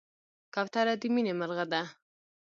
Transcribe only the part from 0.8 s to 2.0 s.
د مینې مرغه ده.